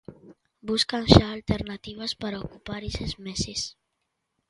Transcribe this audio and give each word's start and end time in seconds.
Buscan 0.69 1.03
xa 1.13 1.25
alternativas 1.31 2.11
para 2.21 2.43
ocupar 2.45 2.81
eses 2.91 3.11
meses. 3.25 3.59